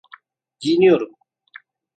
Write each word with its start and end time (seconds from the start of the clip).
Giyiniyorum. 0.59 1.13